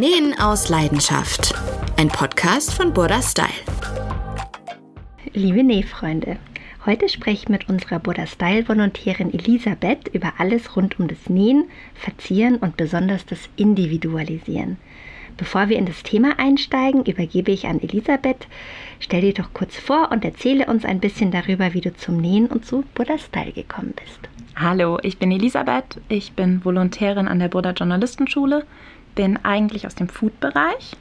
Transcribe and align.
Nähen 0.00 0.34
aus 0.40 0.70
Leidenschaft. 0.70 1.54
Ein 1.98 2.08
Podcast 2.08 2.72
von 2.72 2.94
Burda 2.94 3.20
Style. 3.20 3.48
Liebe 5.34 5.62
Nähfreunde, 5.62 6.38
heute 6.86 7.10
spreche 7.10 7.42
ich 7.42 7.48
mit 7.50 7.68
unserer 7.68 7.98
Burda 7.98 8.26
Style 8.26 8.66
Volontärin 8.66 9.30
Elisabeth 9.34 10.08
über 10.14 10.32
alles 10.38 10.74
rund 10.74 10.98
um 10.98 11.06
das 11.06 11.28
Nähen, 11.28 11.64
Verzieren 11.92 12.56
und 12.56 12.78
besonders 12.78 13.26
das 13.26 13.50
Individualisieren. 13.56 14.78
Bevor 15.36 15.68
wir 15.68 15.76
in 15.76 15.84
das 15.84 16.02
Thema 16.02 16.38
einsteigen, 16.38 17.04
übergebe 17.04 17.52
ich 17.52 17.66
an 17.66 17.82
Elisabeth. 17.82 18.48
Stell 19.00 19.20
dir 19.20 19.34
doch 19.34 19.52
kurz 19.52 19.76
vor 19.76 20.10
und 20.10 20.24
erzähle 20.24 20.64
uns 20.64 20.86
ein 20.86 21.00
bisschen 21.00 21.30
darüber, 21.30 21.74
wie 21.74 21.82
du 21.82 21.94
zum 21.94 22.16
Nähen 22.16 22.46
und 22.46 22.64
zu 22.64 22.84
Buddha 22.94 23.18
Style 23.18 23.52
gekommen 23.52 23.92
bist. 24.02 24.30
Hallo, 24.56 24.98
ich 25.02 25.18
bin 25.18 25.30
Elisabeth. 25.30 26.00
Ich 26.08 26.32
bin 26.32 26.64
Volontärin 26.64 27.28
an 27.28 27.38
der 27.38 27.48
Buddha 27.48 27.70
Journalistenschule, 27.70 28.66
bin 29.14 29.38
eigentlich 29.44 29.86
aus 29.86 29.94
dem 29.94 30.08
Food-Bereich. 30.08 30.96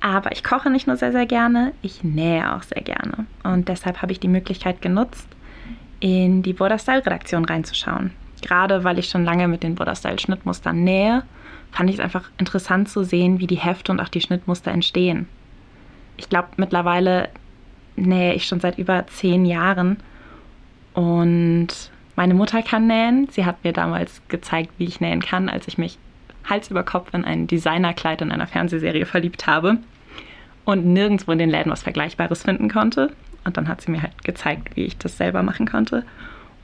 Aber 0.00 0.32
ich 0.32 0.44
koche 0.44 0.70
nicht 0.70 0.86
nur 0.86 0.96
sehr, 0.96 1.12
sehr 1.12 1.26
gerne, 1.26 1.72
ich 1.82 2.04
nähe 2.04 2.54
auch 2.54 2.62
sehr 2.62 2.82
gerne. 2.82 3.26
Und 3.42 3.68
deshalb 3.68 4.02
habe 4.02 4.12
ich 4.12 4.20
die 4.20 4.28
Möglichkeit 4.28 4.82
genutzt, 4.82 5.26
in 6.00 6.42
die 6.42 6.52
Buddha 6.52 6.78
Style 6.78 7.04
Redaktion 7.04 7.44
reinzuschauen. 7.44 8.12
Gerade 8.42 8.84
weil 8.84 8.98
ich 8.98 9.08
schon 9.08 9.24
lange 9.24 9.48
mit 9.48 9.62
den 9.62 9.74
Buddha 9.74 9.94
Style 9.94 10.18
Schnittmustern 10.18 10.84
nähe 10.84 11.22
fand 11.72 11.90
ich 11.90 11.96
es 11.96 12.00
einfach 12.00 12.30
interessant 12.38 12.88
zu 12.88 13.04
sehen, 13.04 13.38
wie 13.38 13.46
die 13.46 13.56
Hefte 13.56 13.92
und 13.92 14.00
auch 14.00 14.08
die 14.08 14.20
Schnittmuster 14.20 14.70
entstehen. 14.70 15.28
Ich 16.16 16.28
glaube, 16.28 16.48
mittlerweile 16.56 17.28
nähe 17.96 18.34
ich 18.34 18.46
schon 18.46 18.60
seit 18.60 18.78
über 18.78 19.06
zehn 19.08 19.44
Jahren 19.44 19.98
und 20.94 21.68
meine 22.14 22.32
Mutter 22.34 22.62
kann 22.62 22.86
nähen. 22.86 23.28
Sie 23.30 23.44
hat 23.44 23.62
mir 23.62 23.74
damals 23.74 24.22
gezeigt, 24.28 24.72
wie 24.78 24.84
ich 24.84 25.00
nähen 25.00 25.20
kann, 25.20 25.50
als 25.50 25.68
ich 25.68 25.76
mich 25.76 25.98
Hals 26.48 26.70
über 26.70 26.82
Kopf 26.82 27.12
in 27.12 27.24
ein 27.24 27.46
Designerkleid 27.46 28.22
in 28.22 28.32
einer 28.32 28.46
Fernsehserie 28.46 29.06
verliebt 29.06 29.46
habe 29.46 29.78
und 30.64 30.86
nirgendwo 30.86 31.32
in 31.32 31.38
den 31.38 31.50
Läden 31.50 31.72
was 31.72 31.82
Vergleichbares 31.82 32.42
finden 32.42 32.70
konnte. 32.70 33.12
Und 33.44 33.56
dann 33.56 33.68
hat 33.68 33.80
sie 33.80 33.90
mir 33.90 34.02
halt 34.02 34.24
gezeigt, 34.24 34.76
wie 34.76 34.84
ich 34.84 34.98
das 34.98 35.16
selber 35.16 35.42
machen 35.42 35.66
konnte. 35.66 36.04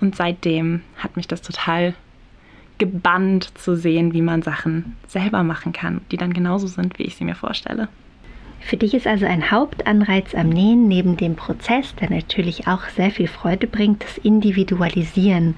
Und 0.00 0.16
seitdem 0.16 0.82
hat 0.96 1.16
mich 1.16 1.28
das 1.28 1.42
total 1.42 1.94
gebannt 2.78 3.56
zu 3.56 3.76
sehen, 3.76 4.12
wie 4.12 4.22
man 4.22 4.42
Sachen 4.42 4.96
selber 5.06 5.44
machen 5.44 5.72
kann, 5.72 6.00
die 6.10 6.16
dann 6.16 6.32
genauso 6.32 6.66
sind, 6.66 6.98
wie 6.98 7.04
ich 7.04 7.14
sie 7.14 7.24
mir 7.24 7.36
vorstelle. 7.36 7.88
Für 8.58 8.76
dich 8.76 8.94
ist 8.94 9.06
also 9.06 9.26
ein 9.26 9.50
Hauptanreiz 9.50 10.34
am 10.34 10.48
Nähen 10.48 10.88
neben 10.88 11.16
dem 11.16 11.36
Prozess, 11.36 11.94
der 11.96 12.10
natürlich 12.10 12.66
auch 12.66 12.88
sehr 12.88 13.10
viel 13.10 13.28
Freude 13.28 13.66
bringt, 13.66 14.02
das 14.02 14.18
Individualisieren. 14.18 15.56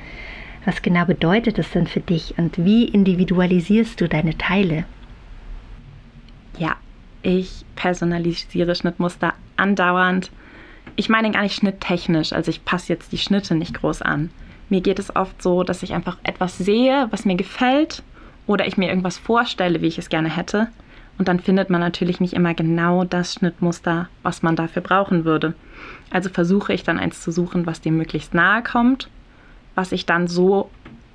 Was 0.64 0.80
genau 0.80 1.04
bedeutet 1.04 1.58
das 1.58 1.70
denn 1.70 1.86
für 1.86 2.00
dich 2.00 2.38
und 2.38 2.64
wie 2.64 2.84
individualisierst 2.84 4.00
du 4.00 4.08
deine 4.08 4.36
Teile? 4.38 4.84
Ja, 6.58 6.76
ich 7.22 7.64
personalisiere 7.76 8.74
Schnittmuster 8.74 9.34
andauernd. 9.56 10.30
Ich 10.96 11.08
meine 11.08 11.30
gar 11.30 11.42
nicht 11.42 11.56
schnitttechnisch, 11.56 12.32
also 12.32 12.50
ich 12.50 12.64
passe 12.64 12.92
jetzt 12.92 13.12
die 13.12 13.18
Schnitte 13.18 13.54
nicht 13.54 13.74
groß 13.74 14.02
an. 14.02 14.30
Mir 14.70 14.80
geht 14.80 14.98
es 14.98 15.14
oft 15.14 15.42
so, 15.42 15.62
dass 15.64 15.82
ich 15.82 15.92
einfach 15.92 16.16
etwas 16.22 16.56
sehe, 16.56 17.08
was 17.10 17.24
mir 17.24 17.36
gefällt 17.36 18.02
oder 18.46 18.66
ich 18.66 18.76
mir 18.76 18.88
irgendwas 18.88 19.18
vorstelle, 19.18 19.82
wie 19.82 19.86
ich 19.86 19.98
es 19.98 20.08
gerne 20.08 20.34
hätte. 20.34 20.68
Und 21.18 21.28
dann 21.28 21.40
findet 21.40 21.70
man 21.70 21.80
natürlich 21.80 22.20
nicht 22.20 22.32
immer 22.32 22.54
genau 22.54 23.04
das 23.04 23.34
Schnittmuster, 23.34 24.08
was 24.22 24.42
man 24.42 24.56
dafür 24.56 24.82
brauchen 24.82 25.24
würde. 25.24 25.54
Also 26.10 26.28
versuche 26.28 26.72
ich 26.72 26.82
dann 26.82 26.98
eins 26.98 27.20
zu 27.22 27.30
suchen, 27.30 27.66
was 27.66 27.80
dem 27.80 27.96
möglichst 27.96 28.34
nahe 28.34 28.62
kommt, 28.62 29.08
was 29.74 29.92
ich 29.92 30.06
dann 30.06 30.28
so 30.28 30.70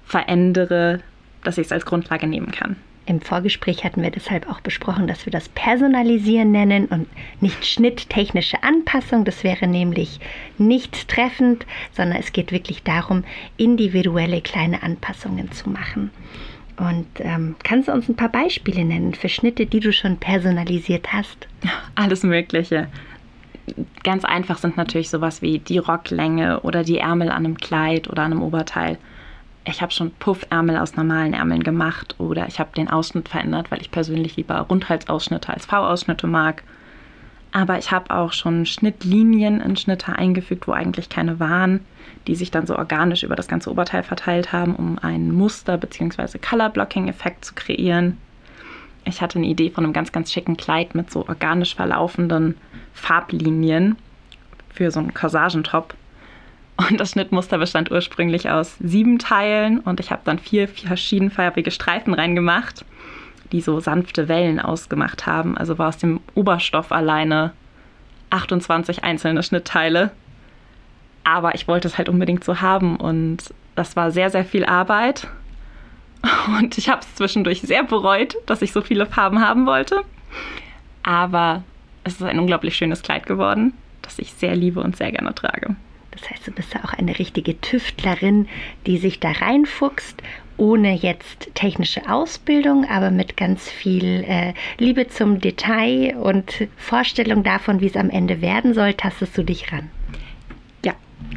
verändere, 0.05 1.01
dass 1.43 1.57
ich 1.57 1.67
es 1.67 1.71
als 1.71 1.85
Grundlage 1.85 2.27
nehmen 2.27 2.51
kann. 2.51 2.75
Im 3.05 3.21
Vorgespräch 3.21 3.83
hatten 3.83 4.03
wir 4.03 4.11
deshalb 4.11 4.47
auch 4.47 4.61
besprochen, 4.61 5.07
dass 5.07 5.25
wir 5.25 5.31
das 5.31 5.49
Personalisieren 5.49 6.51
nennen 6.51 6.85
und 6.85 7.07
nicht 7.41 7.65
schnitttechnische 7.65 8.61
Anpassung. 8.61 9.25
Das 9.25 9.43
wäre 9.43 9.65
nämlich 9.65 10.19
nicht 10.59 11.07
treffend, 11.07 11.65
sondern 11.91 12.19
es 12.19 12.33
geht 12.33 12.51
wirklich 12.51 12.83
darum, 12.83 13.23
individuelle 13.57 14.41
kleine 14.41 14.83
Anpassungen 14.83 15.51
zu 15.51 15.71
machen. 15.71 16.11
Und 16.77 17.07
ähm, 17.17 17.55
kannst 17.63 17.87
du 17.87 17.93
uns 17.93 18.07
ein 18.07 18.15
paar 18.15 18.29
Beispiele 18.29 18.85
nennen 18.85 19.15
für 19.15 19.27
Schnitte, 19.27 19.65
die 19.65 19.79
du 19.79 19.91
schon 19.91 20.17
personalisiert 20.17 21.11
hast? 21.11 21.47
Alles 21.95 22.21
Mögliche. 22.21 22.89
Ganz 24.03 24.25
einfach 24.25 24.57
sind 24.57 24.77
natürlich 24.77 25.09
sowas 25.09 25.41
wie 25.41 25.59
die 25.59 25.77
Rocklänge 25.77 26.61
oder 26.61 26.83
die 26.83 26.99
Ärmel 26.99 27.29
an 27.29 27.45
einem 27.45 27.57
Kleid 27.57 28.09
oder 28.09 28.23
an 28.23 28.31
einem 28.31 28.43
Oberteil 28.43 28.97
ich 29.65 29.81
habe 29.81 29.91
schon 29.91 30.11
Puffärmel 30.11 30.77
aus 30.77 30.95
normalen 30.95 31.33
Ärmeln 31.33 31.63
gemacht 31.63 32.15
oder 32.17 32.47
ich 32.47 32.59
habe 32.59 32.71
den 32.75 32.89
Ausschnitt 32.89 33.29
verändert, 33.29 33.71
weil 33.71 33.81
ich 33.81 33.91
persönlich 33.91 34.35
lieber 34.35 34.59
Rundhalsausschnitte 34.59 35.53
als 35.53 35.65
V-Ausschnitte 35.65 36.27
mag. 36.27 36.63
Aber 37.51 37.79
ich 37.79 37.91
habe 37.91 38.15
auch 38.15 38.31
schon 38.31 38.65
Schnittlinien 38.65 39.59
in 39.59 39.75
Schnitte 39.75 40.15
eingefügt, 40.15 40.67
wo 40.67 40.71
eigentlich 40.71 41.09
keine 41.09 41.39
waren, 41.39 41.79
die 42.27 42.35
sich 42.35 42.51
dann 42.51 42.67
so 42.67 42.77
organisch 42.77 43.23
über 43.23 43.35
das 43.35 43.47
ganze 43.47 43.71
Oberteil 43.71 44.03
verteilt 44.03 44.51
haben, 44.53 44.75
um 44.75 44.99
einen 44.99 45.31
Muster- 45.31 45.77
bzw. 45.77 46.37
Color-Blocking-Effekt 46.37 47.45
zu 47.45 47.55
kreieren. 47.55 48.17
Ich 49.05 49.21
hatte 49.21 49.39
eine 49.39 49.47
Idee 49.47 49.69
von 49.69 49.83
einem 49.83 49.93
ganz, 49.93 50.11
ganz 50.11 50.31
schicken 50.31 50.57
Kleid 50.57 50.95
mit 50.95 51.11
so 51.11 51.27
organisch 51.27 51.75
verlaufenden 51.75 52.57
Farblinien 52.93 53.95
für 54.73 54.91
so 54.91 54.99
einen 54.99 55.13
Corsagentop. 55.13 55.95
Und 56.77 56.99
das 56.99 57.11
Schnittmuster 57.11 57.57
bestand 57.57 57.91
ursprünglich 57.91 58.49
aus 58.49 58.77
sieben 58.79 59.19
Teilen 59.19 59.79
und 59.79 59.99
ich 59.99 60.11
habe 60.11 60.21
dann 60.23 60.39
vier 60.39 60.67
verschiedenfarbige 60.67 61.71
Streifen 61.71 62.13
reingemacht, 62.13 62.85
die 63.51 63.59
so 63.59 63.79
sanfte 63.79 64.29
Wellen 64.29 64.59
ausgemacht 64.59 65.25
haben. 65.25 65.57
Also 65.57 65.77
war 65.77 65.89
aus 65.89 65.97
dem 65.97 66.21
Oberstoff 66.35 66.91
alleine 66.91 67.51
28 68.29 69.03
einzelne 69.03 69.43
Schnittteile. 69.43 70.11
Aber 71.25 71.53
ich 71.55 71.67
wollte 71.67 71.87
es 71.87 71.97
halt 71.97 72.07
unbedingt 72.07 72.43
so 72.43 72.61
haben 72.61 72.95
und 72.95 73.53
das 73.75 73.95
war 73.95 74.11
sehr, 74.11 74.29
sehr 74.29 74.45
viel 74.45 74.65
Arbeit. 74.65 75.27
Und 76.47 76.77
ich 76.77 76.89
habe 76.89 77.01
es 77.01 77.15
zwischendurch 77.15 77.61
sehr 77.61 77.83
bereut, 77.83 78.35
dass 78.45 78.61
ich 78.61 78.71
so 78.71 78.81
viele 78.81 79.05
Farben 79.05 79.41
haben 79.41 79.65
wollte. 79.65 80.03
Aber 81.03 81.63
es 82.03 82.13
ist 82.13 82.23
ein 82.23 82.39
unglaublich 82.39 82.75
schönes 82.75 83.01
Kleid 83.01 83.25
geworden, 83.25 83.73
das 84.01 84.19
ich 84.19 84.33
sehr 84.33 84.55
liebe 84.55 84.81
und 84.81 84.97
sehr 84.97 85.11
gerne 85.11 85.33
trage. 85.33 85.75
Das 86.11 86.29
heißt, 86.29 86.47
du 86.47 86.51
bist 86.51 86.73
ja 86.73 86.83
auch 86.83 86.93
eine 86.93 87.17
richtige 87.17 87.59
Tüftlerin, 87.61 88.47
die 88.85 88.97
sich 88.97 89.19
da 89.19 89.31
reinfuchst, 89.31 90.21
ohne 90.57 90.93
jetzt 90.93 91.49
technische 91.55 92.09
Ausbildung, 92.09 92.85
aber 92.89 93.11
mit 93.11 93.37
ganz 93.37 93.69
viel 93.69 94.25
äh, 94.27 94.53
Liebe 94.77 95.07
zum 95.07 95.39
Detail 95.39 96.17
und 96.17 96.67
Vorstellung 96.75 97.43
davon, 97.43 97.79
wie 97.79 97.87
es 97.87 97.95
am 97.95 98.09
Ende 98.09 98.41
werden 98.41 98.73
soll, 98.73 98.93
tastest 98.95 99.37
du 99.37 99.43
dich 99.43 99.71
ran. 99.71 99.89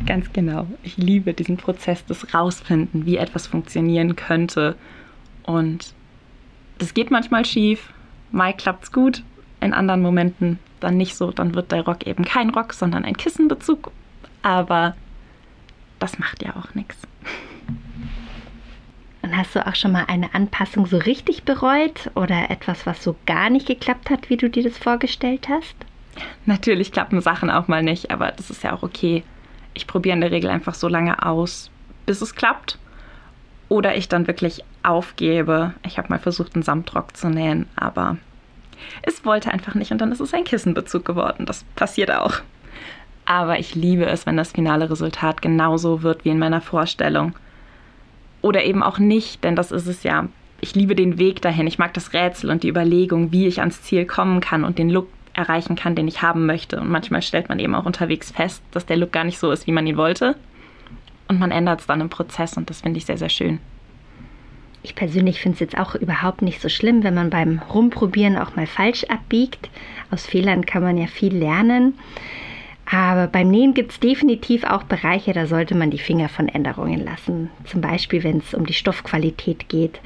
Ganz 0.06 0.32
genau. 0.32 0.66
Ich 0.82 0.96
liebe 0.96 1.34
diesen 1.34 1.56
Prozess 1.56 2.04
des 2.06 2.34
Rausfinden, 2.34 3.06
wie 3.06 3.16
etwas 3.16 3.46
funktionieren 3.46 4.16
könnte. 4.16 4.76
Und 5.44 5.94
das 6.78 6.94
geht 6.94 7.10
manchmal 7.10 7.44
schief, 7.44 7.92
mal 8.30 8.54
klappt 8.54 8.84
es 8.84 8.92
gut, 8.92 9.22
in 9.60 9.72
anderen 9.72 10.02
Momenten 10.02 10.58
dann 10.80 10.96
nicht 10.96 11.16
so. 11.16 11.30
Dann 11.30 11.54
wird 11.54 11.72
der 11.72 11.84
Rock 11.84 12.06
eben 12.06 12.24
kein 12.24 12.50
Rock, 12.50 12.72
sondern 12.72 13.04
ein 13.04 13.16
Kissenbezug 13.16 13.92
aber 14.42 14.96
das 16.00 16.18
macht 16.18 16.42
ja 16.42 16.56
auch 16.56 16.74
nichts. 16.74 16.96
Und 19.22 19.36
hast 19.36 19.54
du 19.54 19.64
auch 19.64 19.76
schon 19.76 19.92
mal 19.92 20.04
eine 20.08 20.34
Anpassung 20.34 20.86
so 20.86 20.98
richtig 20.98 21.44
bereut 21.44 22.10
oder 22.16 22.50
etwas, 22.50 22.86
was 22.86 23.04
so 23.04 23.14
gar 23.24 23.50
nicht 23.50 23.66
geklappt 23.66 24.10
hat, 24.10 24.28
wie 24.28 24.36
du 24.36 24.50
dir 24.50 24.64
das 24.64 24.76
vorgestellt 24.76 25.48
hast? 25.48 25.76
Natürlich 26.44 26.90
klappen 26.90 27.20
Sachen 27.20 27.48
auch 27.48 27.68
mal 27.68 27.84
nicht, 27.84 28.10
aber 28.10 28.32
das 28.32 28.50
ist 28.50 28.64
ja 28.64 28.72
auch 28.74 28.82
okay. 28.82 29.22
Ich 29.74 29.86
probiere 29.86 30.14
in 30.14 30.20
der 30.20 30.30
Regel 30.30 30.50
einfach 30.50 30.74
so 30.74 30.88
lange 30.88 31.24
aus, 31.24 31.70
bis 32.06 32.20
es 32.20 32.34
klappt. 32.34 32.78
Oder 33.68 33.96
ich 33.96 34.08
dann 34.08 34.26
wirklich 34.26 34.62
aufgebe. 34.82 35.72
Ich 35.86 35.96
habe 35.96 36.08
mal 36.08 36.18
versucht, 36.18 36.54
einen 36.54 36.62
Samtrock 36.62 37.16
zu 37.16 37.30
nähen, 37.30 37.66
aber 37.74 38.18
es 39.02 39.24
wollte 39.24 39.50
einfach 39.50 39.74
nicht 39.74 39.92
und 39.92 40.00
dann 40.00 40.12
ist 40.12 40.20
es 40.20 40.34
ein 40.34 40.44
Kissenbezug 40.44 41.04
geworden. 41.04 41.46
Das 41.46 41.64
passiert 41.76 42.10
auch. 42.10 42.40
Aber 43.24 43.58
ich 43.58 43.74
liebe 43.74 44.06
es, 44.06 44.26
wenn 44.26 44.36
das 44.36 44.52
finale 44.52 44.90
Resultat 44.90 45.40
genauso 45.42 46.02
wird 46.02 46.24
wie 46.24 46.30
in 46.30 46.38
meiner 46.38 46.60
Vorstellung. 46.60 47.34
Oder 48.40 48.64
eben 48.64 48.82
auch 48.82 48.98
nicht, 48.98 49.44
denn 49.44 49.56
das 49.56 49.70
ist 49.70 49.86
es 49.86 50.02
ja. 50.02 50.28
Ich 50.60 50.74
liebe 50.74 50.94
den 50.94 51.18
Weg 51.18 51.40
dahin. 51.40 51.66
Ich 51.66 51.78
mag 51.78 51.94
das 51.94 52.12
Rätsel 52.12 52.50
und 52.50 52.62
die 52.62 52.68
Überlegung, 52.68 53.32
wie 53.32 53.46
ich 53.46 53.60
ans 53.60 53.82
Ziel 53.82 54.04
kommen 54.04 54.40
kann 54.40 54.64
und 54.64 54.78
den 54.78 54.90
Look 54.90 55.08
erreichen 55.34 55.76
kann, 55.76 55.94
den 55.94 56.08
ich 56.08 56.22
haben 56.22 56.46
möchte. 56.46 56.80
Und 56.80 56.90
manchmal 56.90 57.22
stellt 57.22 57.48
man 57.48 57.58
eben 57.58 57.74
auch 57.74 57.86
unterwegs 57.86 58.30
fest, 58.30 58.62
dass 58.70 58.86
der 58.86 58.96
Look 58.96 59.12
gar 59.12 59.24
nicht 59.24 59.38
so 59.38 59.50
ist, 59.50 59.66
wie 59.66 59.72
man 59.72 59.86
ihn 59.86 59.96
wollte. 59.96 60.36
Und 61.28 61.38
man 61.38 61.50
ändert 61.50 61.80
es 61.80 61.86
dann 61.86 62.00
im 62.00 62.10
Prozess 62.10 62.56
und 62.56 62.68
das 62.68 62.82
finde 62.82 62.98
ich 62.98 63.06
sehr, 63.06 63.18
sehr 63.18 63.28
schön. 63.28 63.58
Ich 64.82 64.94
persönlich 64.94 65.40
finde 65.40 65.54
es 65.54 65.60
jetzt 65.60 65.78
auch 65.78 65.94
überhaupt 65.94 66.42
nicht 66.42 66.60
so 66.60 66.68
schlimm, 66.68 67.04
wenn 67.04 67.14
man 67.14 67.30
beim 67.30 67.60
Rumprobieren 67.72 68.36
auch 68.36 68.56
mal 68.56 68.66
falsch 68.66 69.04
abbiegt. 69.04 69.70
Aus 70.10 70.26
Fehlern 70.26 70.66
kann 70.66 70.82
man 70.82 70.98
ja 70.98 71.06
viel 71.06 71.36
lernen. 71.36 71.94
Aber 72.90 73.28
beim 73.28 73.48
Nähen 73.48 73.74
gibt 73.74 73.92
es 73.92 74.00
definitiv 74.00 74.64
auch 74.64 74.82
Bereiche, 74.82 75.32
da 75.32 75.46
sollte 75.46 75.76
man 75.76 75.90
die 75.90 75.98
Finger 75.98 76.28
von 76.28 76.48
Änderungen 76.48 77.04
lassen. 77.04 77.48
Zum 77.64 77.80
Beispiel, 77.80 78.24
wenn 78.24 78.38
es 78.38 78.54
um 78.54 78.66
die 78.66 78.74
Stoffqualität 78.74 79.68
geht. 79.68 80.00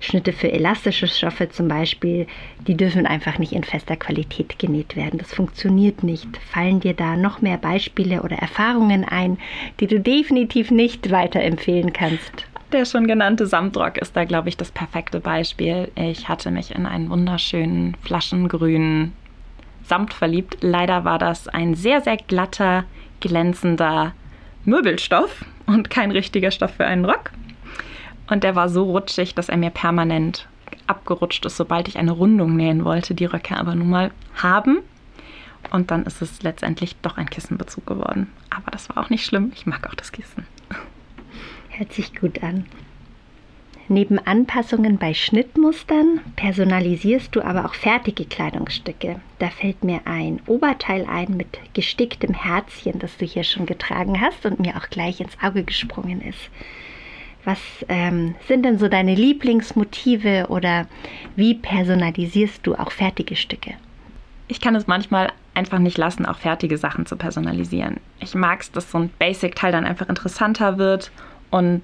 Schnitte 0.00 0.32
für 0.32 0.50
elastische 0.52 1.08
Stoffe 1.08 1.48
zum 1.48 1.68
Beispiel, 1.68 2.26
die 2.66 2.76
dürfen 2.76 3.06
einfach 3.06 3.38
nicht 3.38 3.52
in 3.52 3.64
fester 3.64 3.96
Qualität 3.96 4.58
genäht 4.58 4.96
werden. 4.96 5.18
Das 5.18 5.34
funktioniert 5.34 6.02
nicht. 6.02 6.28
Fallen 6.50 6.80
dir 6.80 6.94
da 6.94 7.16
noch 7.16 7.40
mehr 7.40 7.58
Beispiele 7.58 8.22
oder 8.22 8.36
Erfahrungen 8.36 9.04
ein, 9.04 9.38
die 9.80 9.86
du 9.86 10.00
definitiv 10.00 10.70
nicht 10.70 11.10
weiterempfehlen 11.10 11.92
kannst? 11.92 12.46
Der 12.72 12.84
schon 12.86 13.06
genannte 13.06 13.46
Samtrock 13.46 13.98
ist 13.98 14.16
da, 14.16 14.24
glaube 14.24 14.48
ich, 14.48 14.56
das 14.56 14.72
perfekte 14.72 15.20
Beispiel. 15.20 15.92
Ich 15.94 16.28
hatte 16.28 16.50
mich 16.50 16.74
in 16.74 16.86
einen 16.86 17.08
wunderschönen 17.08 17.96
flaschengrünen 18.02 19.12
Samt 19.84 20.14
verliebt. 20.14 20.58
Leider 20.62 21.04
war 21.04 21.18
das 21.18 21.46
ein 21.46 21.74
sehr, 21.74 22.00
sehr 22.00 22.16
glatter, 22.16 22.84
glänzender 23.20 24.14
Möbelstoff 24.64 25.44
und 25.66 25.90
kein 25.90 26.10
richtiger 26.10 26.50
Stoff 26.50 26.74
für 26.74 26.86
einen 26.86 27.04
Rock. 27.04 27.32
Und 28.28 28.44
der 28.44 28.54
war 28.54 28.68
so 28.68 28.84
rutschig, 28.84 29.34
dass 29.34 29.48
er 29.48 29.56
mir 29.56 29.70
permanent 29.70 30.48
abgerutscht 30.86 31.44
ist, 31.44 31.56
sobald 31.56 31.88
ich 31.88 31.98
eine 31.98 32.12
Rundung 32.12 32.56
nähen 32.56 32.84
wollte, 32.84 33.14
die 33.14 33.26
Röcke 33.26 33.56
aber 33.56 33.74
nun 33.74 33.90
mal 33.90 34.10
haben. 34.34 34.78
Und 35.70 35.90
dann 35.90 36.04
ist 36.04 36.22
es 36.22 36.42
letztendlich 36.42 36.96
doch 36.96 37.16
ein 37.16 37.30
Kissenbezug 37.30 37.86
geworden. 37.86 38.30
Aber 38.50 38.70
das 38.70 38.88
war 38.88 38.98
auch 38.98 39.10
nicht 39.10 39.24
schlimm. 39.24 39.52
Ich 39.54 39.66
mag 39.66 39.86
auch 39.88 39.94
das 39.94 40.12
Kissen. 40.12 40.46
Hört 41.70 41.92
sich 41.92 42.14
gut 42.14 42.42
an. 42.42 42.66
Neben 43.88 44.18
Anpassungen 44.18 44.96
bei 44.96 45.12
Schnittmustern 45.12 46.20
personalisierst 46.36 47.36
du 47.36 47.42
aber 47.42 47.66
auch 47.66 47.74
fertige 47.74 48.24
Kleidungsstücke. 48.24 49.20
Da 49.38 49.50
fällt 49.50 49.84
mir 49.84 50.00
ein 50.06 50.40
Oberteil 50.46 51.04
ein 51.06 51.36
mit 51.36 51.58
gesticktem 51.74 52.32
Herzchen, 52.32 52.98
das 52.98 53.18
du 53.18 53.26
hier 53.26 53.44
schon 53.44 53.66
getragen 53.66 54.20
hast 54.22 54.46
und 54.46 54.58
mir 54.58 54.76
auch 54.78 54.88
gleich 54.88 55.20
ins 55.20 55.36
Auge 55.42 55.64
gesprungen 55.64 56.22
ist. 56.22 56.50
Was 57.44 57.58
ähm, 57.88 58.34
sind 58.48 58.64
denn 58.64 58.78
so 58.78 58.88
deine 58.88 59.14
Lieblingsmotive 59.14 60.46
oder 60.48 60.86
wie 61.36 61.54
personalisierst 61.54 62.66
du 62.66 62.74
auch 62.74 62.90
fertige 62.90 63.36
Stücke? 63.36 63.74
Ich 64.48 64.60
kann 64.60 64.74
es 64.74 64.86
manchmal 64.86 65.30
einfach 65.54 65.78
nicht 65.78 65.98
lassen, 65.98 66.26
auch 66.26 66.38
fertige 66.38 66.78
Sachen 66.78 67.06
zu 67.06 67.16
personalisieren. 67.16 67.98
Ich 68.20 68.34
mag 68.34 68.60
es, 68.62 68.72
dass 68.72 68.90
so 68.90 68.98
ein 68.98 69.10
Basic-Teil 69.18 69.72
dann 69.72 69.84
einfach 69.84 70.08
interessanter 70.08 70.78
wird 70.78 71.10
und 71.50 71.82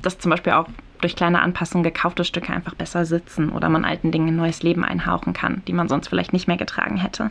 dass 0.00 0.18
zum 0.18 0.30
Beispiel 0.30 0.54
auch 0.54 0.68
durch 1.00 1.16
kleine 1.16 1.40
Anpassungen 1.42 1.84
gekaufte 1.84 2.24
Stücke 2.24 2.52
einfach 2.52 2.74
besser 2.74 3.04
sitzen 3.04 3.50
oder 3.50 3.68
man 3.68 3.84
alten 3.84 4.12
Dingen 4.12 4.28
ein 4.28 4.36
neues 4.36 4.62
Leben 4.62 4.84
einhauchen 4.84 5.32
kann, 5.32 5.62
die 5.66 5.72
man 5.72 5.88
sonst 5.88 6.08
vielleicht 6.08 6.32
nicht 6.32 6.48
mehr 6.48 6.56
getragen 6.56 6.96
hätte. 6.96 7.30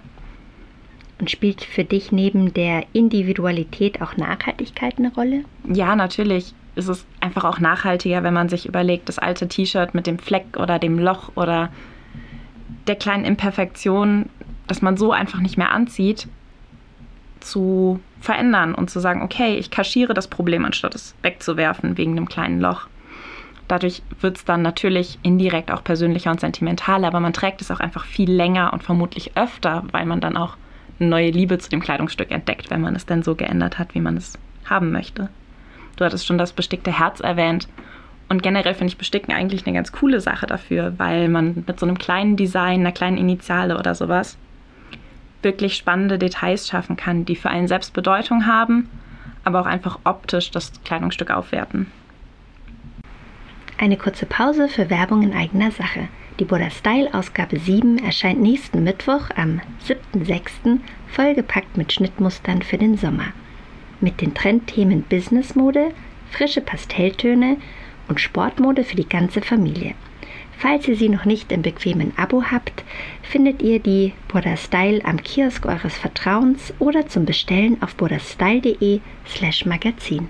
Und 1.22 1.30
spielt 1.30 1.64
für 1.64 1.84
dich 1.84 2.12
neben 2.12 2.52
der 2.52 2.84
Individualität 2.94 4.02
auch 4.02 4.18
Nachhaltigkeit 4.18 4.98
eine 4.98 5.14
Rolle? 5.14 5.44
Ja, 5.72 5.96
natürlich 5.96 6.56
ist 6.74 6.88
es 6.88 7.06
einfach 7.20 7.44
auch 7.44 7.60
nachhaltiger, 7.60 8.24
wenn 8.24 8.34
man 8.34 8.50
sich 8.50 8.66
überlegt, 8.66 9.08
das 9.08 9.20
alte 9.20 9.48
T-Shirt 9.48 9.94
mit 9.94 10.08
dem 10.08 10.18
Fleck 10.18 10.58
oder 10.58 10.80
dem 10.80 10.98
Loch 10.98 11.32
oder 11.36 11.70
der 12.88 12.96
kleinen 12.96 13.24
Imperfektion, 13.24 14.30
dass 14.66 14.82
man 14.82 14.98
so 14.98 15.12
einfach 15.12 15.40
nicht 15.42 15.60
mehr 15.60 15.72
anzieht, 15.72 16.28
zu 17.40 18.00
verändern 18.20 18.74
und 18.74 18.90
zu 18.90 19.00
sagen, 19.00 19.22
okay, 19.22 19.58
ich 19.58 19.70
kaschiere 19.70 20.16
das 20.16 20.28
Problem, 20.28 20.66
anstatt 20.66 20.96
es 20.96 21.14
wegzuwerfen 21.22 22.00
wegen 22.00 22.14
einem 22.14 22.30
kleinen 22.30 22.60
Loch. 22.60 22.88
Dadurch 23.68 24.02
wird 24.22 24.38
es 24.38 24.46
dann 24.46 24.64
natürlich 24.64 25.20
indirekt 25.22 25.70
auch 25.70 25.84
persönlicher 25.84 26.32
und 26.32 26.40
sentimentaler, 26.40 27.08
aber 27.08 27.20
man 27.20 27.34
trägt 27.34 27.62
es 27.62 27.70
auch 27.70 27.80
einfach 27.80 28.06
viel 28.06 28.32
länger 28.32 28.74
und 28.74 28.82
vermutlich 28.82 29.38
öfter, 29.38 29.84
weil 29.92 30.08
man 30.08 30.20
dann 30.20 30.36
auch 30.36 30.58
neue 31.10 31.32
Liebe 31.32 31.58
zu 31.58 31.70
dem 31.70 31.82
Kleidungsstück 31.82 32.32
entdeckt, 32.32 32.70
wenn 32.70 32.82
man 32.82 32.96
es 32.96 33.06
denn 33.06 33.24
so 33.24 33.36
geändert 33.36 33.80
hat, 33.80 33.94
wie 33.96 34.00
man 34.02 34.18
es 34.18 34.38
haben 34.66 34.92
möchte. 34.92 35.30
Du 35.98 36.06
hattest 36.06 36.26
schon 36.26 36.38
das 36.38 36.54
bestickte 36.54 36.98
Herz 36.98 37.20
erwähnt. 37.20 37.68
Und 38.30 38.44
generell 38.44 38.74
finde 38.74 38.92
ich 38.92 38.98
Besticken 38.98 39.34
eigentlich 39.34 39.66
eine 39.66 39.76
ganz 39.76 39.92
coole 39.92 40.22
Sache 40.22 40.48
dafür, 40.48 40.94
weil 40.98 41.28
man 41.28 41.66
mit 41.68 41.80
so 41.80 41.86
einem 41.86 41.98
kleinen 41.98 42.38
Design, 42.38 42.80
einer 42.80 42.94
kleinen 42.94 43.18
Initiale 43.18 43.78
oder 43.78 43.94
sowas 43.94 44.38
wirklich 45.44 45.76
spannende 45.76 46.18
Details 46.18 46.68
schaffen 46.68 46.96
kann, 46.96 47.26
die 47.26 47.36
für 47.36 47.50
einen 47.50 47.68
selbst 47.68 47.94
Bedeutung 47.94 48.46
haben, 48.46 48.90
aber 49.44 49.62
auch 49.62 49.66
einfach 49.66 50.00
optisch 50.04 50.52
das 50.52 50.72
Kleidungsstück 50.84 51.32
aufwerten. 51.32 51.88
Eine 53.78 53.98
kurze 53.98 54.26
Pause 54.26 54.70
für 54.70 54.90
Werbung 54.90 55.24
in 55.24 55.34
eigener 55.34 55.72
Sache. 55.72 56.08
Die 56.40 56.46
Buddha 56.46 56.70
Style 56.70 57.14
Ausgabe 57.14 57.60
7 57.60 58.00
erscheint 58.00 58.42
nächsten 58.42 58.84
Mittwoch 58.84 59.30
am 59.36 59.62
7.6. 59.88 60.80
vollgepackt 61.08 61.78
mit 61.78 61.94
Schnittmustern 61.94 62.62
für 62.62 62.78
den 62.78 62.98
Sommer. 62.98 63.34
Mit 64.00 64.22
den 64.22 64.34
Trendthemen 64.34 65.04
Businessmode, 65.04 65.92
frische 66.32 66.62
Pastelltöne 66.62 67.58
und 68.08 68.20
Sportmode 68.20 68.84
für 68.84 68.96
die 68.96 69.08
ganze 69.08 69.42
Familie. 69.42 69.94
Falls 70.58 70.88
ihr 70.88 70.96
sie 70.96 71.10
noch 71.10 71.26
nicht 71.26 71.52
im 71.52 71.62
bequemen 71.62 72.14
Abo 72.18 72.44
habt, 72.50 72.84
findet 73.24 73.62
ihr 73.62 73.80
die 73.80 74.14
Buddha 74.28 74.58
Style 74.58 75.04
am 75.04 75.18
Kiosk 75.18 75.66
eures 75.66 75.98
Vertrauens 75.98 76.74
oder 76.80 77.08
zum 77.08 77.26
Bestellen 77.26 77.82
auf 77.82 77.96
buddhastyle.de 77.96 79.02
slash 79.28 79.66
magazin. 79.66 80.28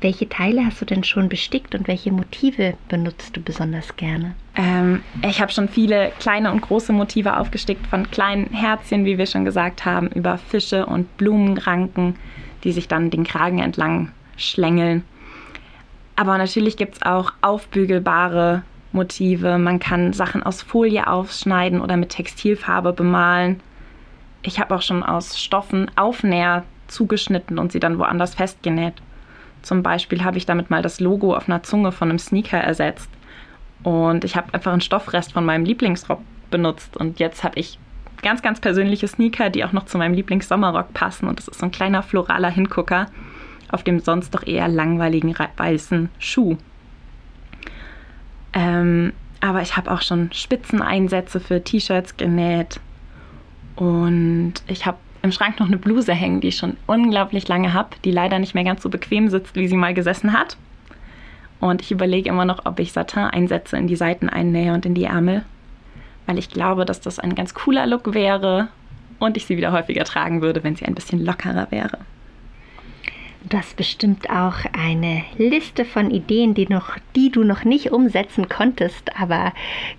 Welche 0.00 0.28
Teile 0.28 0.66
hast 0.66 0.80
du 0.80 0.84
denn 0.84 1.04
schon 1.04 1.28
bestickt 1.28 1.74
und 1.74 1.88
welche 1.88 2.12
Motive 2.12 2.74
benutzt 2.88 3.36
du 3.36 3.40
besonders 3.40 3.96
gerne? 3.96 4.34
Ähm, 4.54 5.02
ich 5.22 5.40
habe 5.40 5.52
schon 5.52 5.68
viele 5.68 6.12
kleine 6.18 6.52
und 6.52 6.60
große 6.60 6.92
Motive 6.92 7.38
aufgestickt, 7.38 7.86
von 7.86 8.10
kleinen 8.10 8.50
Herzchen, 8.52 9.06
wie 9.06 9.16
wir 9.16 9.26
schon 9.26 9.46
gesagt 9.46 9.84
haben, 9.84 10.08
über 10.08 10.36
Fische 10.36 10.84
und 10.84 11.16
Blumenranken, 11.16 12.16
die 12.64 12.72
sich 12.72 12.88
dann 12.88 13.10
den 13.10 13.24
Kragen 13.24 13.58
entlang 13.58 14.10
schlängeln. 14.36 15.02
Aber 16.14 16.36
natürlich 16.36 16.76
gibt 16.76 16.96
es 16.96 17.02
auch 17.02 17.32
aufbügelbare 17.40 18.62
Motive. 18.92 19.58
Man 19.58 19.78
kann 19.78 20.12
Sachen 20.12 20.42
aus 20.42 20.62
Folie 20.62 21.06
aufschneiden 21.06 21.80
oder 21.80 21.96
mit 21.96 22.10
Textilfarbe 22.10 22.92
bemalen. 22.92 23.60
Ich 24.42 24.60
habe 24.60 24.74
auch 24.74 24.82
schon 24.82 25.02
aus 25.02 25.40
Stoffen 25.40 25.90
Aufnäher 25.96 26.64
zugeschnitten 26.88 27.58
und 27.58 27.72
sie 27.72 27.80
dann 27.80 27.98
woanders 27.98 28.34
festgenäht. 28.34 28.94
Zum 29.66 29.82
Beispiel 29.82 30.22
habe 30.22 30.38
ich 30.38 30.46
damit 30.46 30.70
mal 30.70 30.80
das 30.80 31.00
Logo 31.00 31.34
auf 31.34 31.48
einer 31.48 31.64
Zunge 31.64 31.90
von 31.90 32.08
einem 32.08 32.20
Sneaker 32.20 32.58
ersetzt. 32.58 33.10
Und 33.82 34.22
ich 34.22 34.36
habe 34.36 34.54
einfach 34.54 34.70
einen 34.70 34.80
Stoffrest 34.80 35.32
von 35.32 35.44
meinem 35.44 35.64
Lieblingsrock 35.64 36.20
benutzt. 36.52 36.96
Und 36.96 37.18
jetzt 37.18 37.42
habe 37.42 37.58
ich 37.58 37.80
ganz, 38.22 38.42
ganz 38.42 38.60
persönliche 38.60 39.08
Sneaker, 39.08 39.50
die 39.50 39.64
auch 39.64 39.72
noch 39.72 39.86
zu 39.86 39.98
meinem 39.98 40.14
Lieblingssommerrock 40.14 40.94
passen. 40.94 41.26
Und 41.26 41.40
das 41.40 41.48
ist 41.48 41.58
so 41.58 41.66
ein 41.66 41.72
kleiner 41.72 42.04
floraler 42.04 42.50
Hingucker 42.50 43.06
auf 43.68 43.82
dem 43.82 43.98
sonst 43.98 44.32
doch 44.36 44.46
eher 44.46 44.68
langweiligen 44.68 45.34
weißen 45.56 46.10
Schuh. 46.20 46.56
Ähm, 48.52 49.14
aber 49.40 49.62
ich 49.62 49.76
habe 49.76 49.90
auch 49.90 50.02
schon 50.02 50.32
Spitzeneinsätze 50.32 51.40
für 51.40 51.64
T-Shirts 51.64 52.16
genäht. 52.16 52.78
Und 53.74 54.54
ich 54.68 54.86
habe 54.86 54.98
im 55.26 55.32
Schrank 55.32 55.58
noch 55.60 55.66
eine 55.66 55.76
Bluse 55.76 56.14
hängen, 56.14 56.40
die 56.40 56.48
ich 56.48 56.56
schon 56.56 56.76
unglaublich 56.86 57.48
lange 57.48 57.74
habe, 57.74 57.90
die 58.04 58.12
leider 58.12 58.38
nicht 58.38 58.54
mehr 58.54 58.64
ganz 58.64 58.82
so 58.82 58.88
bequem 58.88 59.28
sitzt, 59.28 59.56
wie 59.56 59.68
sie 59.68 59.76
mal 59.76 59.92
gesessen 59.92 60.32
hat. 60.32 60.56
Und 61.60 61.82
ich 61.82 61.90
überlege 61.90 62.28
immer 62.28 62.44
noch, 62.44 62.64
ob 62.64 62.78
ich 62.78 62.92
Satin-Einsätze 62.92 63.76
in 63.76 63.88
die 63.88 63.96
Seiten 63.96 64.28
einnähe 64.28 64.72
und 64.72 64.86
in 64.86 64.94
die 64.94 65.04
Ärmel, 65.04 65.44
weil 66.26 66.38
ich 66.38 66.48
glaube, 66.48 66.84
dass 66.84 67.00
das 67.00 67.18
ein 67.18 67.34
ganz 67.34 67.54
cooler 67.54 67.86
Look 67.86 68.14
wäre 68.14 68.68
und 69.18 69.36
ich 69.36 69.46
sie 69.46 69.56
wieder 69.56 69.72
häufiger 69.72 70.04
tragen 70.04 70.42
würde, 70.42 70.62
wenn 70.62 70.76
sie 70.76 70.84
ein 70.84 70.94
bisschen 70.94 71.24
lockerer 71.24 71.70
wäre. 71.70 71.98
Du 73.48 73.56
hast 73.56 73.76
bestimmt 73.76 74.28
auch 74.30 74.56
eine 74.72 75.24
Liste 75.38 75.84
von 75.84 76.10
Ideen, 76.10 76.54
die, 76.54 76.68
noch, 76.68 76.96
die 77.14 77.30
du 77.30 77.42
noch 77.42 77.64
nicht 77.64 77.92
umsetzen 77.92 78.48
konntest, 78.48 79.18
aber 79.18 79.52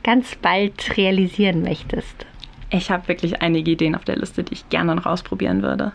ganz 0.03 0.35
bald 0.35 0.97
realisieren 0.97 1.63
möchtest. 1.63 2.25
Ich 2.69 2.91
habe 2.91 3.07
wirklich 3.07 3.41
einige 3.41 3.71
Ideen 3.71 3.95
auf 3.95 4.03
der 4.03 4.17
Liste, 4.17 4.43
die 4.43 4.53
ich 4.53 4.69
gerne 4.69 4.95
noch 4.95 5.05
ausprobieren 5.05 5.61
würde. 5.61 5.93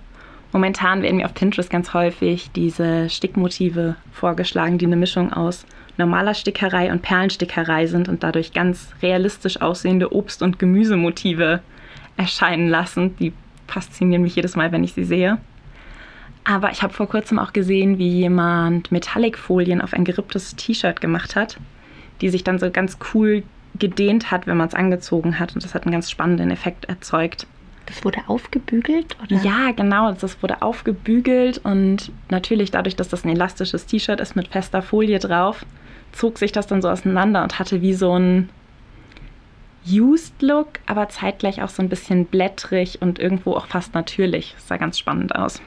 Momentan 0.52 1.02
werden 1.02 1.16
mir 1.16 1.26
auf 1.26 1.34
Pinterest 1.34 1.70
ganz 1.70 1.94
häufig 1.94 2.50
diese 2.52 3.08
Stickmotive 3.08 3.96
vorgeschlagen, 4.12 4.78
die 4.78 4.86
eine 4.86 4.96
Mischung 4.96 5.32
aus 5.32 5.66
normaler 5.98 6.34
Stickerei 6.34 6.90
und 6.90 7.02
Perlenstickerei 7.02 7.86
sind 7.86 8.08
und 8.08 8.22
dadurch 8.22 8.52
ganz 8.52 8.88
realistisch 9.02 9.60
aussehende 9.60 10.12
Obst- 10.14 10.42
und 10.42 10.58
Gemüsemotive 10.58 11.60
erscheinen 12.16 12.68
lassen. 12.68 13.16
Die 13.16 13.32
faszinieren 13.66 14.22
mich 14.22 14.36
jedes 14.36 14.56
Mal, 14.56 14.72
wenn 14.72 14.84
ich 14.84 14.94
sie 14.94 15.04
sehe. 15.04 15.38
Aber 16.44 16.70
ich 16.70 16.82
habe 16.82 16.92
vor 16.92 17.08
kurzem 17.08 17.38
auch 17.38 17.52
gesehen, 17.52 17.98
wie 17.98 18.08
jemand 18.08 18.90
Metallicfolien 18.90 19.80
auf 19.80 19.92
ein 19.92 20.04
geripptes 20.04 20.56
T-Shirt 20.56 21.00
gemacht 21.00 21.36
hat, 21.36 21.58
die 22.20 22.30
sich 22.30 22.44
dann 22.44 22.58
so 22.58 22.70
ganz 22.70 22.98
cool 23.14 23.42
gedehnt 23.78 24.30
hat, 24.30 24.46
wenn 24.46 24.56
man 24.56 24.68
es 24.68 24.74
angezogen 24.74 25.38
hat. 25.38 25.54
Und 25.54 25.64
das 25.64 25.74
hat 25.74 25.84
einen 25.84 25.92
ganz 25.92 26.10
spannenden 26.10 26.50
Effekt 26.50 26.86
erzeugt. 26.86 27.46
Das 27.86 28.04
wurde 28.04 28.20
aufgebügelt, 28.26 29.16
oder? 29.22 29.42
Ja, 29.42 29.72
genau. 29.72 30.12
Das 30.12 30.42
wurde 30.42 30.62
aufgebügelt 30.62 31.58
und 31.64 32.12
natürlich 32.30 32.70
dadurch, 32.70 32.96
dass 32.96 33.08
das 33.08 33.24
ein 33.24 33.30
elastisches 33.30 33.86
T-Shirt 33.86 34.20
ist 34.20 34.36
mit 34.36 34.48
fester 34.48 34.82
Folie 34.82 35.18
drauf, 35.18 35.66
zog 36.12 36.38
sich 36.38 36.52
das 36.52 36.66
dann 36.66 36.80
so 36.80 36.88
auseinander 36.88 37.42
und 37.42 37.58
hatte 37.58 37.82
wie 37.82 37.94
so 37.94 38.16
ein 38.16 38.50
Used-Look, 39.86 40.78
aber 40.86 41.08
zeitgleich 41.08 41.60
auch 41.62 41.68
so 41.68 41.82
ein 41.82 41.88
bisschen 41.88 42.26
blättrig 42.26 43.02
und 43.02 43.18
irgendwo 43.18 43.54
auch 43.54 43.66
fast 43.66 43.94
natürlich. 43.94 44.54
Das 44.54 44.68
sah 44.68 44.76
ganz 44.76 44.98
spannend 44.98 45.34
aus. 45.34 45.60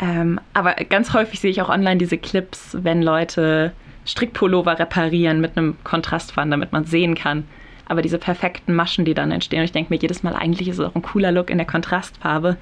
Ähm, 0.00 0.40
aber 0.54 0.74
ganz 0.74 1.12
häufig 1.12 1.38
sehe 1.40 1.50
ich 1.50 1.60
auch 1.60 1.68
online 1.68 1.98
diese 1.98 2.18
Clips, 2.18 2.78
wenn 2.80 3.02
Leute 3.02 3.72
Strickpullover 4.06 4.78
reparieren 4.78 5.40
mit 5.40 5.56
einem 5.56 5.76
Kontrastband, 5.84 6.52
damit 6.52 6.72
man 6.72 6.84
sehen 6.84 7.14
kann. 7.14 7.44
Aber 7.86 8.02
diese 8.02 8.18
perfekten 8.18 8.74
Maschen, 8.74 9.04
die 9.04 9.14
dann 9.14 9.32
entstehen, 9.32 9.60
und 9.60 9.64
ich 9.64 9.72
denke 9.72 9.92
mir 9.92 10.00
jedes 10.00 10.22
Mal, 10.22 10.34
eigentlich 10.34 10.68
ist 10.68 10.78
es 10.78 10.86
auch 10.86 10.94
ein 10.94 11.02
cooler 11.02 11.32
Look 11.32 11.50
in 11.50 11.58
der 11.58 11.66
Kontrastfarbe, 11.66 12.56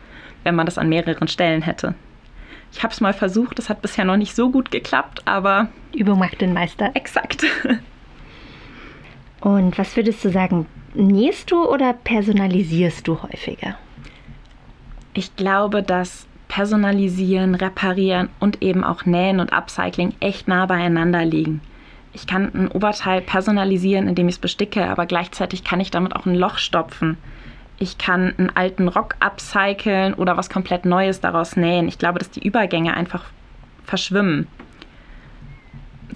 wenn 0.44 0.54
man 0.54 0.66
das 0.66 0.78
an 0.78 0.88
mehreren 0.88 1.28
Stellen 1.28 1.62
hätte. 1.62 1.94
Ich 2.72 2.82
habe 2.82 2.92
es 2.92 3.00
mal 3.00 3.12
versucht, 3.12 3.58
es 3.58 3.68
hat 3.68 3.82
bisher 3.82 4.04
noch 4.04 4.16
nicht 4.16 4.34
so 4.34 4.50
gut 4.50 4.70
geklappt, 4.70 5.22
aber. 5.26 5.68
Übung 5.94 6.18
macht 6.18 6.40
den 6.40 6.52
Meister. 6.52 6.90
Exakt. 6.94 7.44
Und 9.40 9.78
was 9.78 9.96
würdest 9.96 10.24
du 10.24 10.30
sagen, 10.30 10.66
nähst 10.94 11.50
du 11.50 11.64
oder 11.64 11.92
personalisierst 11.92 13.08
du 13.08 13.22
häufiger? 13.22 13.76
Ich 15.14 15.34
glaube, 15.34 15.82
dass 15.82 16.26
Personalisieren, 16.50 17.54
Reparieren 17.54 18.28
und 18.40 18.60
eben 18.60 18.82
auch 18.82 19.06
Nähen 19.06 19.38
und 19.38 19.52
Upcycling 19.52 20.14
echt 20.18 20.48
nah 20.48 20.66
beieinander 20.66 21.24
liegen. 21.24 21.60
Ich 22.12 22.26
kann 22.26 22.50
ein 22.52 22.68
Oberteil 22.68 23.20
personalisieren, 23.20 24.08
indem 24.08 24.26
ich 24.26 24.34
es 24.34 24.40
besticke, 24.40 24.84
aber 24.84 25.06
gleichzeitig 25.06 25.62
kann 25.62 25.78
ich 25.78 25.92
damit 25.92 26.16
auch 26.16 26.26
ein 26.26 26.34
Loch 26.34 26.58
stopfen. 26.58 27.18
Ich 27.78 27.98
kann 27.98 28.34
einen 28.36 28.50
alten 28.50 28.88
Rock 28.88 29.14
upcyclen 29.20 30.12
oder 30.14 30.36
was 30.36 30.50
komplett 30.50 30.84
Neues 30.84 31.20
daraus 31.20 31.54
nähen. 31.54 31.86
Ich 31.86 31.98
glaube, 31.98 32.18
dass 32.18 32.32
die 32.32 32.44
Übergänge 32.44 32.96
einfach 32.96 33.26
verschwimmen. 33.84 34.48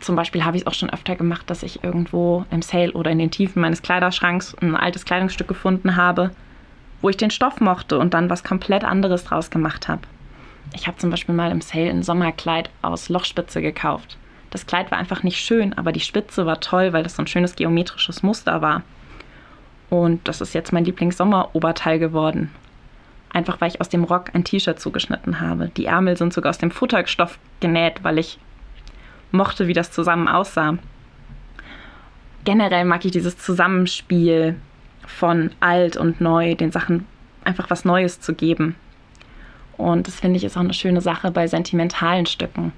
Zum 0.00 0.16
Beispiel 0.16 0.44
habe 0.44 0.56
ich 0.56 0.64
es 0.64 0.66
auch 0.66 0.74
schon 0.74 0.90
öfter 0.90 1.14
gemacht, 1.14 1.48
dass 1.48 1.62
ich 1.62 1.84
irgendwo 1.84 2.44
im 2.50 2.60
Sale 2.60 2.92
oder 2.92 3.12
in 3.12 3.20
den 3.20 3.30
Tiefen 3.30 3.62
meines 3.62 3.82
Kleiderschranks 3.82 4.56
ein 4.60 4.74
altes 4.74 5.04
Kleidungsstück 5.04 5.46
gefunden 5.46 5.94
habe, 5.94 6.32
wo 7.02 7.08
ich 7.08 7.16
den 7.16 7.30
Stoff 7.30 7.60
mochte 7.60 8.00
und 8.00 8.14
dann 8.14 8.30
was 8.30 8.42
komplett 8.42 8.82
anderes 8.82 9.22
draus 9.22 9.48
gemacht 9.48 9.86
habe. 9.86 10.02
Ich 10.72 10.86
habe 10.86 10.96
zum 10.96 11.10
Beispiel 11.10 11.34
mal 11.34 11.50
im 11.50 11.60
Sale 11.60 11.90
ein 11.90 12.02
Sommerkleid 12.02 12.70
aus 12.82 13.08
Lochspitze 13.08 13.60
gekauft. 13.60 14.16
Das 14.50 14.66
Kleid 14.66 14.90
war 14.90 14.98
einfach 14.98 15.22
nicht 15.22 15.38
schön, 15.38 15.72
aber 15.72 15.92
die 15.92 16.00
Spitze 16.00 16.46
war 16.46 16.60
toll, 16.60 16.92
weil 16.92 17.02
das 17.02 17.16
so 17.16 17.22
ein 17.22 17.26
schönes 17.26 17.56
geometrisches 17.56 18.22
Muster 18.22 18.62
war. 18.62 18.82
Und 19.90 20.26
das 20.28 20.40
ist 20.40 20.54
jetzt 20.54 20.72
mein 20.72 20.84
Lieblings-Sommeroberteil 20.84 21.98
geworden. 21.98 22.50
Einfach 23.32 23.60
weil 23.60 23.70
ich 23.70 23.80
aus 23.80 23.88
dem 23.88 24.04
Rock 24.04 24.30
ein 24.32 24.44
T-Shirt 24.44 24.78
zugeschnitten 24.78 25.40
habe. 25.40 25.68
Die 25.76 25.86
Ärmel 25.86 26.16
sind 26.16 26.32
sogar 26.32 26.50
aus 26.50 26.58
dem 26.58 26.70
Futterstoff 26.70 27.38
genäht, 27.60 28.04
weil 28.04 28.18
ich 28.18 28.38
mochte, 29.32 29.66
wie 29.66 29.72
das 29.72 29.90
zusammen 29.90 30.28
aussah. 30.28 30.78
Generell 32.44 32.84
mag 32.84 33.04
ich 33.04 33.10
dieses 33.10 33.36
Zusammenspiel 33.38 34.56
von 35.06 35.50
alt 35.60 35.96
und 35.96 36.20
neu, 36.20 36.54
den 36.54 36.70
Sachen 36.70 37.06
einfach 37.44 37.70
was 37.70 37.84
Neues 37.84 38.20
zu 38.20 38.34
geben. 38.34 38.76
Und 39.76 40.06
das 40.06 40.20
finde 40.20 40.36
ich 40.36 40.44
ist 40.44 40.56
auch 40.56 40.62
eine 40.62 40.74
schöne 40.74 41.00
Sache 41.00 41.30
bei 41.30 41.46
sentimentalen 41.46 42.26
Stücken. 42.26 42.72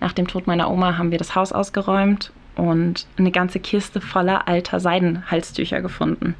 Nach 0.00 0.12
dem 0.12 0.28
Tod 0.28 0.46
meiner 0.46 0.70
Oma 0.70 0.96
haben 0.96 1.10
wir 1.10 1.18
das 1.18 1.34
Haus 1.34 1.52
ausgeräumt 1.52 2.32
und 2.56 3.06
eine 3.18 3.30
ganze 3.30 3.60
Kiste 3.60 4.00
voller 4.00 4.46
alter 4.48 4.80
Seidenhalstücher 4.80 5.80
gefunden. 5.80 6.34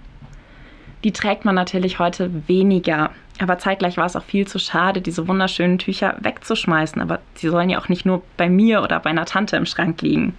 Die 1.05 1.13
trägt 1.13 1.45
man 1.45 1.55
natürlich 1.55 1.99
heute 1.99 2.49
weniger, 2.49 3.11
aber 3.39 3.59
zeitgleich 3.59 3.97
war 3.97 4.07
es 4.07 4.17
auch 4.17 4.25
viel 4.25 4.47
zu 4.49 4.59
schade, 4.59 5.01
diese 5.01 5.29
wunderschönen 5.29 5.79
Tücher 5.79 6.17
wegzuschmeißen. 6.21 7.01
Aber 7.01 7.21
sie 7.35 7.49
sollen 7.49 7.71
ja 7.71 7.79
auch 7.79 7.89
nicht 7.89 8.05
nur 8.05 8.23
bei 8.37 8.49
mir 8.49 8.83
oder 8.83 8.99
bei 8.99 9.11
einer 9.11 9.27
Tante 9.27 9.57
im 9.57 9.67
Schrank 9.67 10.03
liegen. 10.03 10.35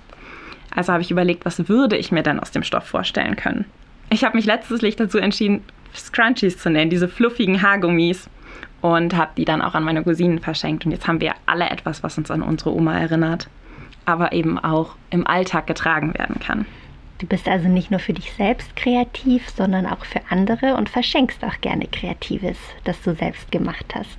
Also 0.75 0.91
habe 0.91 1.01
ich 1.01 1.11
überlegt, 1.11 1.45
was 1.45 1.69
würde 1.69 1.97
ich 1.97 2.11
mir 2.11 2.23
denn 2.23 2.39
aus 2.39 2.51
dem 2.51 2.63
Stoff 2.63 2.85
vorstellen 2.85 3.37
können. 3.37 3.65
Ich 4.09 4.23
habe 4.23 4.35
mich 4.35 4.45
letztlich 4.45 4.95
dazu 4.97 5.17
entschieden, 5.17 5.63
Scrunchies 5.95 6.57
zu 6.57 6.69
nennen, 6.69 6.89
diese 6.89 7.07
fluffigen 7.07 7.61
Haargummis 7.61 8.29
und 8.81 9.15
habe 9.15 9.31
die 9.37 9.45
dann 9.45 9.61
auch 9.61 9.73
an 9.73 9.83
meine 9.83 10.03
Cousinen 10.03 10.39
verschenkt. 10.39 10.85
Und 10.85 10.91
jetzt 10.91 11.07
haben 11.07 11.21
wir 11.21 11.33
alle 11.45 11.69
etwas, 11.69 12.03
was 12.03 12.17
uns 12.17 12.31
an 12.31 12.41
unsere 12.41 12.73
Oma 12.73 12.97
erinnert, 12.97 13.49
aber 14.05 14.31
eben 14.31 14.57
auch 14.57 14.95
im 15.09 15.27
Alltag 15.27 15.67
getragen 15.67 16.13
werden 16.17 16.39
kann. 16.39 16.65
Du 17.19 17.27
bist 17.27 17.49
also 17.49 17.67
nicht 17.67 17.91
nur 17.91 17.99
für 17.99 18.13
dich 18.13 18.31
selbst 18.33 18.75
kreativ, 18.77 19.49
sondern 19.49 19.85
auch 19.85 20.05
für 20.05 20.21
andere 20.29 20.75
und 20.75 20.87
verschenkst 20.87 21.43
auch 21.43 21.59
gerne 21.59 21.85
Kreatives, 21.87 22.57
das 22.85 23.01
du 23.01 23.13
selbst 23.13 23.51
gemacht 23.51 23.93
hast. 23.93 24.17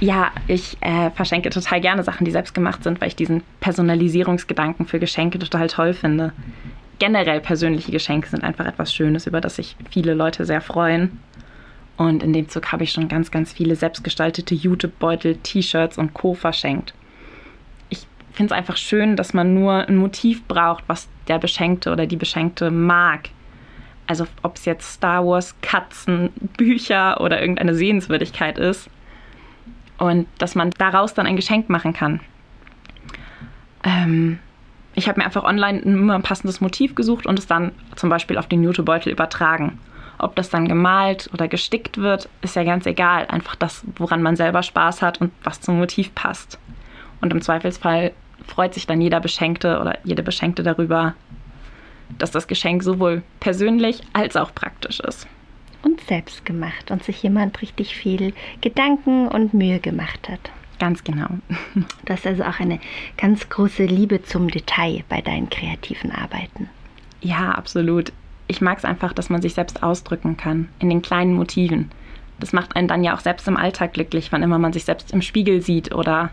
Ja, 0.00 0.32
ich 0.48 0.76
äh, 0.80 1.10
verschenke 1.10 1.50
total 1.50 1.80
gerne 1.80 2.02
Sachen, 2.02 2.24
die 2.24 2.32
selbst 2.32 2.52
gemacht 2.52 2.82
sind, 2.82 3.00
weil 3.00 3.08
ich 3.08 3.16
diesen 3.16 3.44
Personalisierungsgedanken 3.60 4.86
für 4.86 4.98
Geschenke 4.98 5.38
total 5.38 5.68
toll 5.68 5.94
finde. 5.94 6.32
Generell 6.98 7.40
persönliche 7.40 7.92
Geschenke 7.92 8.28
sind 8.28 8.42
einfach 8.42 8.66
etwas 8.66 8.92
Schönes, 8.92 9.28
über 9.28 9.40
das 9.40 9.56
sich 9.56 9.76
viele 9.90 10.14
Leute 10.14 10.44
sehr 10.44 10.60
freuen. 10.60 11.20
Und 11.96 12.22
in 12.22 12.32
dem 12.32 12.48
Zug 12.48 12.72
habe 12.72 12.84
ich 12.84 12.92
schon 12.92 13.08
ganz, 13.08 13.30
ganz 13.30 13.52
viele 13.52 13.76
selbstgestaltete 13.76 14.54
Jutebeutel, 14.54 15.36
T-Shirts 15.36 15.96
und 15.96 16.12
Co. 16.12 16.34
verschenkt. 16.34 16.92
Ich 17.88 18.06
finde 18.32 18.52
es 18.52 18.58
einfach 18.58 18.76
schön, 18.76 19.16
dass 19.16 19.32
man 19.32 19.54
nur 19.54 19.88
ein 19.88 19.96
Motiv 19.96 20.44
braucht, 20.44 20.84
was 20.88 21.08
der 21.28 21.38
Beschenkte 21.38 21.92
oder 21.92 22.06
die 22.06 22.16
Beschenkte 22.16 22.70
mag. 22.70 23.30
Also 24.06 24.26
ob 24.42 24.56
es 24.56 24.64
jetzt 24.64 24.92
Star 24.92 25.24
Wars, 25.24 25.54
Katzen, 25.62 26.30
Bücher 26.56 27.20
oder 27.20 27.40
irgendeine 27.40 27.74
Sehenswürdigkeit 27.74 28.58
ist. 28.58 28.90
Und 29.96 30.26
dass 30.38 30.56
man 30.56 30.70
daraus 30.70 31.14
dann 31.14 31.26
ein 31.26 31.36
Geschenk 31.36 31.70
machen 31.70 31.92
kann. 31.92 32.20
Ähm, 33.84 34.40
ich 34.96 35.08
habe 35.08 35.20
mir 35.20 35.26
einfach 35.26 35.44
online 35.44 35.80
immer 35.80 36.16
ein 36.16 36.22
passendes 36.22 36.60
Motiv 36.60 36.94
gesucht 36.94 37.26
und 37.26 37.38
es 37.38 37.46
dann 37.46 37.72
zum 37.94 38.10
Beispiel 38.10 38.36
auf 38.38 38.48
den 38.48 38.62
Jutebeutel 38.62 39.12
übertragen. 39.12 39.78
Ob 40.18 40.36
das 40.36 40.50
dann 40.50 40.68
gemalt 40.68 41.28
oder 41.32 41.48
gestickt 41.48 41.98
wird, 41.98 42.28
ist 42.42 42.56
ja 42.56 42.64
ganz 42.64 42.86
egal. 42.86 43.26
Einfach 43.26 43.56
das, 43.56 43.84
woran 43.96 44.22
man 44.22 44.36
selber 44.36 44.62
Spaß 44.62 45.02
hat 45.02 45.20
und 45.20 45.32
was 45.42 45.60
zum 45.60 45.78
Motiv 45.78 46.14
passt. 46.14 46.58
Und 47.20 47.32
im 47.32 47.42
Zweifelsfall 47.42 48.12
freut 48.46 48.74
sich 48.74 48.86
dann 48.86 49.00
jeder 49.00 49.20
Beschenkte 49.20 49.80
oder 49.80 49.98
jede 50.04 50.22
Beschenkte 50.22 50.62
darüber, 50.62 51.14
dass 52.18 52.30
das 52.30 52.46
Geschenk 52.46 52.82
sowohl 52.82 53.22
persönlich 53.40 54.02
als 54.12 54.36
auch 54.36 54.54
praktisch 54.54 55.00
ist. 55.00 55.26
Und 55.82 56.00
selbst 56.02 56.44
gemacht 56.44 56.90
und 56.90 57.02
sich 57.02 57.22
jemand 57.22 57.60
richtig 57.60 57.94
viel 57.94 58.32
Gedanken 58.60 59.28
und 59.28 59.54
Mühe 59.54 59.80
gemacht 59.80 60.28
hat. 60.28 60.40
Ganz 60.78 61.04
genau. 61.04 61.28
Du 62.04 62.12
hast 62.12 62.26
also 62.26 62.44
auch 62.44 62.60
eine 62.60 62.80
ganz 63.16 63.48
große 63.48 63.84
Liebe 63.84 64.22
zum 64.22 64.48
Detail 64.48 65.04
bei 65.08 65.20
deinen 65.20 65.48
kreativen 65.48 66.10
Arbeiten. 66.10 66.68
Ja, 67.20 67.52
absolut 67.52 68.12
ich 68.46 68.60
mag 68.60 68.78
es 68.78 68.84
einfach, 68.84 69.12
dass 69.12 69.30
man 69.30 69.42
sich 69.42 69.54
selbst 69.54 69.82
ausdrücken 69.82 70.36
kann 70.36 70.68
in 70.78 70.90
den 70.90 71.02
kleinen 71.02 71.34
Motiven. 71.34 71.90
Das 72.40 72.52
macht 72.52 72.76
einen 72.76 72.88
dann 72.88 73.04
ja 73.04 73.14
auch 73.14 73.20
selbst 73.20 73.48
im 73.48 73.56
Alltag 73.56 73.94
glücklich, 73.94 74.32
wann 74.32 74.42
immer 74.42 74.58
man 74.58 74.72
sich 74.72 74.84
selbst 74.84 75.12
im 75.12 75.22
Spiegel 75.22 75.62
sieht 75.62 75.94
oder 75.94 76.30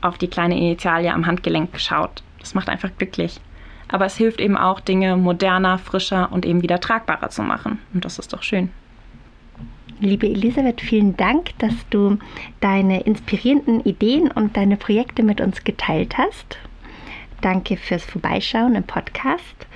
auf 0.00 0.18
die 0.18 0.28
kleine 0.28 0.56
Initialie 0.56 1.12
am 1.12 1.26
Handgelenk 1.26 1.78
schaut. 1.78 2.22
Das 2.40 2.54
macht 2.54 2.68
einfach 2.68 2.90
glücklich. 2.96 3.40
Aber 3.88 4.06
es 4.06 4.16
hilft 4.16 4.40
eben 4.40 4.56
auch, 4.56 4.80
Dinge 4.80 5.16
moderner, 5.16 5.78
frischer 5.78 6.32
und 6.32 6.46
eben 6.46 6.62
wieder 6.62 6.80
tragbarer 6.80 7.28
zu 7.28 7.42
machen. 7.42 7.78
Und 7.92 8.04
das 8.04 8.18
ist 8.18 8.32
doch 8.32 8.42
schön. 8.42 8.70
Liebe 10.00 10.26
Elisabeth, 10.26 10.80
vielen 10.80 11.16
Dank, 11.16 11.50
dass 11.58 11.74
du 11.90 12.18
deine 12.60 13.02
inspirierenden 13.02 13.84
Ideen 13.84 14.30
und 14.30 14.56
deine 14.56 14.76
Projekte 14.76 15.22
mit 15.22 15.40
uns 15.40 15.62
geteilt 15.62 16.18
hast. 16.18 16.58
Danke 17.40 17.76
fürs 17.76 18.04
Vorbeischauen 18.04 18.74
im 18.74 18.84
Podcast. 18.84 19.66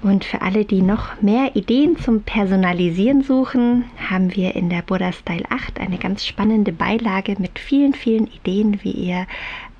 Und 0.00 0.24
für 0.24 0.42
alle, 0.42 0.64
die 0.64 0.80
noch 0.80 1.20
mehr 1.20 1.56
Ideen 1.56 1.98
zum 1.98 2.22
Personalisieren 2.22 3.22
suchen, 3.22 3.84
haben 4.08 4.34
wir 4.34 4.54
in 4.54 4.70
der 4.70 4.82
Buddha 4.82 5.12
Style 5.12 5.44
8 5.50 5.80
eine 5.80 5.98
ganz 5.98 6.24
spannende 6.24 6.72
Beilage 6.72 7.34
mit 7.38 7.58
vielen, 7.58 7.94
vielen 7.94 8.28
Ideen, 8.28 8.82
wie 8.84 8.92
ihr 8.92 9.26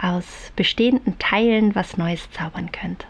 aus 0.00 0.25
bestehenden 0.56 1.18
Teilen 1.18 1.75
was 1.75 1.96
Neues 1.96 2.28
zaubern 2.32 2.70
könnt. 2.72 3.06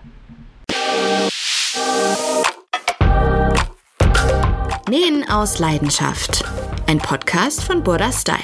Nähen 4.90 5.28
aus 5.30 5.58
Leidenschaft. 5.58 6.44
Ein 6.86 6.98
Podcast 6.98 7.64
von 7.64 7.82
Buddha 7.82 8.12
Style. 8.12 8.38